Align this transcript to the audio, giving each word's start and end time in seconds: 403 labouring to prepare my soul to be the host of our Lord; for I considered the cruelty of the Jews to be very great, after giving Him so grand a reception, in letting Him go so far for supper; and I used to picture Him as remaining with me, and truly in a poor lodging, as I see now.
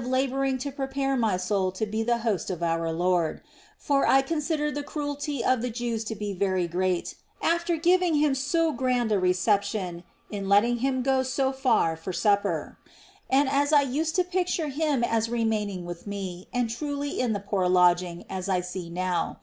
403 0.00 0.22
labouring 0.30 0.56
to 0.56 0.72
prepare 0.72 1.14
my 1.14 1.36
soul 1.36 1.70
to 1.72 1.84
be 1.84 2.02
the 2.02 2.16
host 2.24 2.48
of 2.48 2.62
our 2.62 2.90
Lord; 2.90 3.42
for 3.76 4.06
I 4.08 4.22
considered 4.22 4.74
the 4.74 4.82
cruelty 4.82 5.44
of 5.44 5.60
the 5.60 5.68
Jews 5.68 6.04
to 6.04 6.14
be 6.14 6.32
very 6.32 6.66
great, 6.66 7.16
after 7.42 7.76
giving 7.76 8.14
Him 8.14 8.34
so 8.34 8.72
grand 8.72 9.12
a 9.12 9.18
reception, 9.18 10.02
in 10.30 10.48
letting 10.48 10.78
Him 10.78 11.02
go 11.02 11.22
so 11.22 11.52
far 11.52 11.96
for 11.96 12.14
supper; 12.14 12.78
and 13.28 13.46
I 13.50 13.82
used 13.82 14.16
to 14.16 14.24
picture 14.24 14.68
Him 14.68 15.04
as 15.04 15.28
remaining 15.28 15.84
with 15.84 16.06
me, 16.06 16.48
and 16.50 16.70
truly 16.70 17.20
in 17.20 17.36
a 17.36 17.40
poor 17.40 17.68
lodging, 17.68 18.24
as 18.30 18.48
I 18.48 18.62
see 18.62 18.88
now. 18.88 19.36